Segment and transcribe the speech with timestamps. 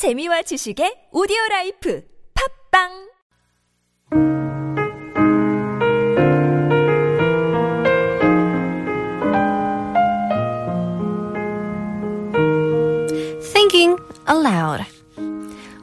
[0.00, 2.02] 재미와 지식의 오디오 라이프
[2.32, 2.88] 팟빵
[13.52, 14.86] Thinking aloud.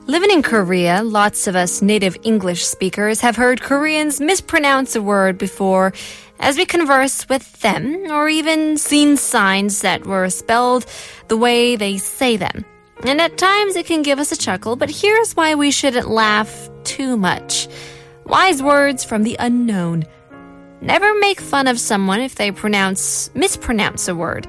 [0.08, 5.38] Living in Korea, lots of us native English speakers have heard Koreans mispronounce a word
[5.38, 5.94] before
[6.40, 10.88] as we converse with them, or even seen signs that were spelled
[11.28, 12.66] the way they say them.
[13.04, 16.70] And at times it can give us a chuckle, but here's why we shouldn't laugh
[16.84, 17.68] too much.
[18.26, 20.06] Wise words from the unknown.
[20.82, 24.48] Never make fun of someone if they pronounce mispronounce a word.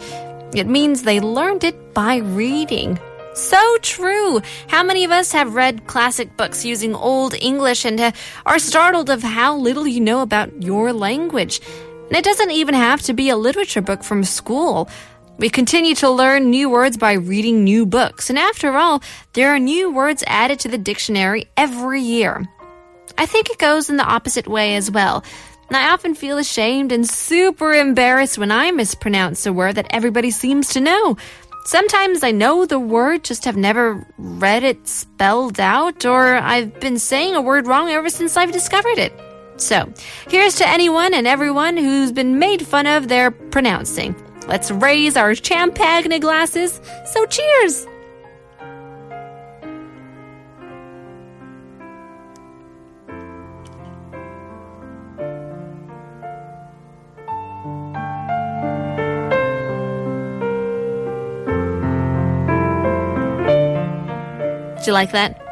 [0.54, 2.98] It means they learned it by reading.
[3.34, 4.40] So true.
[4.66, 8.12] How many of us have read classic books using Old English and uh,
[8.44, 11.60] are startled of how little you know about your language?
[12.08, 14.88] And it doesn't even have to be a literature book from school.
[15.38, 18.28] We continue to learn new words by reading new books.
[18.28, 19.02] And after all,
[19.34, 22.44] there are new words added to the dictionary every year.
[23.16, 25.22] I think it goes in the opposite way as well.
[25.70, 30.70] I often feel ashamed and super embarrassed when I mispronounce a word that everybody seems
[30.70, 31.16] to know.
[31.64, 36.98] Sometimes I know the word, just have never read it spelled out, or I've been
[36.98, 39.12] saying a word wrong ever since I've discovered it.
[39.56, 39.92] So,
[40.28, 44.14] here's to anyone and everyone who's been made fun of their pronouncing.
[44.48, 46.80] Let's raise our champagne glasses.
[47.12, 47.86] So, cheers!
[64.76, 65.44] Did you like that?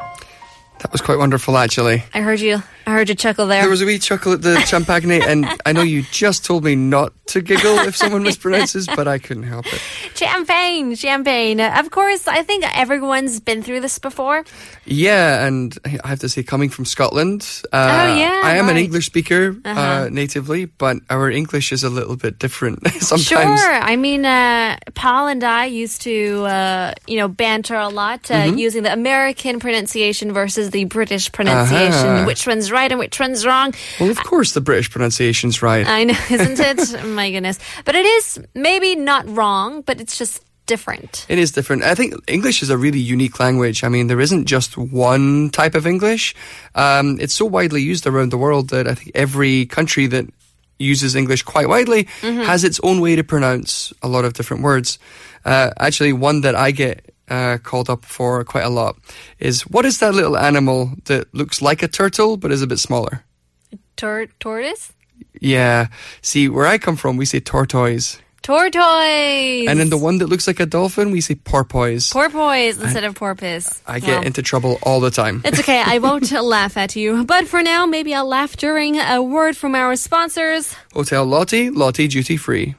[0.79, 2.03] That was quite wonderful, actually.
[2.15, 2.63] I heard you.
[2.87, 3.61] I heard you chuckle there.
[3.61, 6.73] There was a wee chuckle at the champagne, and I know you just told me
[6.75, 9.81] not to giggle if someone mispronounces, but I couldn't help it.
[10.15, 11.59] champagne, champagne.
[11.59, 14.45] Uh, Of course, I think everyone's been through this before.
[14.85, 17.41] Yeah, and I have to say, coming from Scotland,
[17.73, 18.77] uh, Oh, yeah, I am an.
[18.77, 20.09] English speaker uh Uh-huh.
[20.09, 23.59] natively, but our English is a little bit different sometimes.
[23.59, 23.73] Sure.
[23.91, 28.35] I mean, uh, Paul and I used to, uh, you know, banter a lot uh,
[28.37, 28.57] Mm-hmm.
[28.65, 32.07] using the American pronunciation versus the British pronunciation.
[32.23, 32.25] Uh-huh.
[32.25, 33.73] Which one's right and which one's wrong?
[33.99, 35.85] Well, of course, the British pronunciation's right.
[35.87, 37.01] I know, isn't it?
[37.03, 37.59] Oh My goodness.
[37.85, 41.25] But it is maybe not wrong, but it's just different.
[41.29, 41.83] It is different.
[41.83, 43.83] I think English is a really unique language.
[43.83, 46.35] I mean, there isn't just one type of English.
[46.75, 50.25] Um, it's so widely used around the world that I think every country that
[50.79, 54.99] uses English quite widely has its own way to pronounce a lot of different words.
[55.43, 58.95] Uh, actually, one that I get uh, called up for quite a lot
[59.39, 62.79] is what is that little animal that looks like a turtle but is a bit
[62.79, 63.23] smaller?
[63.95, 64.93] Tor- tortoise?
[65.41, 65.87] Yeah.
[66.21, 68.19] See, where I come from, we say tortoise.
[68.43, 69.67] Tortoise!
[69.67, 72.11] And then the one that looks like a dolphin, we say porpoise.
[72.13, 73.81] Porpoise instead of porpoise.
[73.85, 74.21] I get Well.
[74.23, 75.41] into trouble all the time.
[75.43, 75.81] It's okay.
[75.85, 77.25] I won't laugh at you.
[77.25, 80.73] But for now, maybe I'll laugh during a word from our sponsors.
[80.93, 82.75] Hotel Lotte, Lotte duty free.